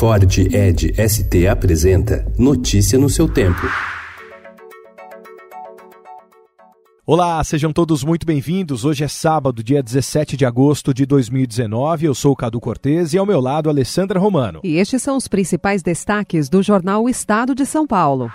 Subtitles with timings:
[0.00, 3.60] Ford Ed ST apresenta Notícia no seu tempo.
[7.06, 8.86] Olá, sejam todos muito bem-vindos.
[8.86, 12.06] Hoje é sábado, dia 17 de agosto de 2019.
[12.06, 14.60] Eu sou o Cadu Cortez e ao meu lado Alessandra Romano.
[14.64, 18.32] E estes são os principais destaques do jornal Estado de São Paulo.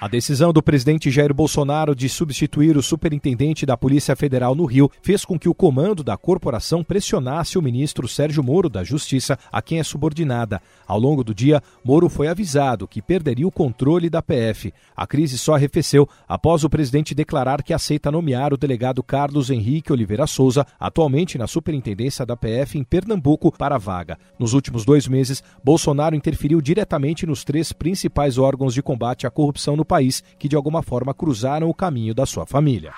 [0.00, 4.88] A decisão do presidente Jair Bolsonaro de substituir o superintendente da Polícia Federal no Rio
[5.02, 9.60] fez com que o comando da corporação pressionasse o ministro Sérgio Moro da Justiça, a
[9.60, 10.62] quem é subordinada.
[10.86, 14.72] Ao longo do dia, Moro foi avisado que perderia o controle da PF.
[14.96, 19.92] A crise só arrefeceu após o presidente declarar que aceita nomear o delegado Carlos Henrique
[19.92, 24.16] Oliveira Souza, atualmente na superintendência da PF em Pernambuco, para a vaga.
[24.38, 29.76] Nos últimos dois meses, Bolsonaro interferiu diretamente nos três principais órgãos de combate à corrupção
[29.76, 32.92] no país que de alguma forma cruzaram o caminho da sua família.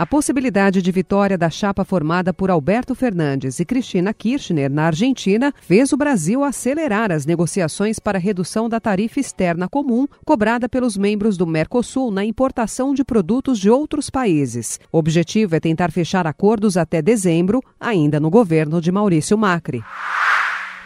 [0.00, 5.52] A possibilidade de vitória da chapa formada por Alberto Fernandes e Cristina Kirchner na Argentina
[5.60, 10.96] fez o Brasil acelerar as negociações para a redução da tarifa externa comum cobrada pelos
[10.96, 14.80] membros do Mercosul na importação de produtos de outros países.
[14.90, 19.84] O objetivo é tentar fechar acordos até dezembro, ainda no governo de Maurício Macri.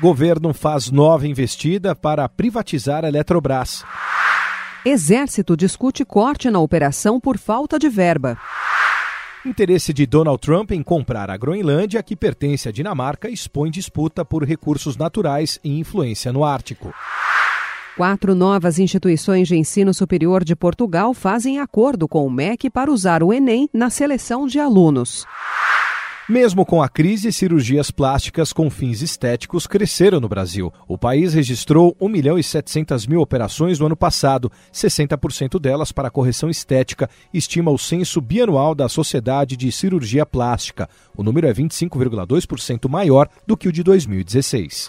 [0.00, 3.84] Governo faz nova investida para privatizar a Eletrobras.
[4.86, 8.36] Exército discute corte na operação por falta de verba.
[9.42, 14.44] Interesse de Donald Trump em comprar a Groenlândia, que pertence à Dinamarca, expõe disputa por
[14.44, 16.92] recursos naturais e influência no Ártico.
[17.96, 23.22] Quatro novas instituições de ensino superior de Portugal fazem acordo com o MEC para usar
[23.22, 25.24] o Enem na seleção de alunos.
[26.26, 30.72] Mesmo com a crise, cirurgias plásticas com fins estéticos cresceram no Brasil.
[30.88, 36.10] O país registrou 1 milhão e 700 mil operações no ano passado, 60% delas para
[36.10, 40.88] correção estética, estima o censo bianual da Sociedade de Cirurgia Plástica.
[41.14, 44.88] O número é 25,2% maior do que o de 2016.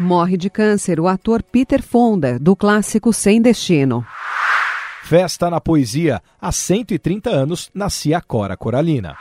[0.00, 4.02] Morre de câncer o ator Peter Fonda, do clássico Sem Destino.
[5.04, 6.22] Festa na poesia.
[6.40, 9.14] Há 130 anos nascia a Cora Coralina.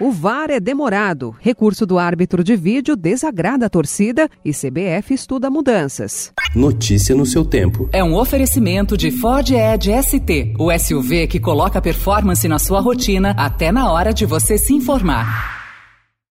[0.00, 1.36] O VAR é demorado.
[1.40, 6.32] Recurso do árbitro de vídeo desagrada a torcida e CBF estuda mudanças.
[6.56, 7.86] Notícia no seu tempo.
[7.92, 13.34] É um oferecimento de Ford Edge ST, o SUV que coloca performance na sua rotina
[13.36, 15.59] até na hora de você se informar.